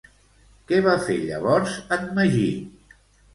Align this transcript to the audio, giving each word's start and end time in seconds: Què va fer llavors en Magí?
Què 0.71 0.79
va 0.87 0.95
fer 1.09 1.17
llavors 1.25 1.75
en 1.99 2.09
Magí? 2.17 2.49